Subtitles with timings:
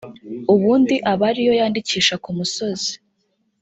[0.53, 2.91] ubundi aba ari yo yandikisha ku musozi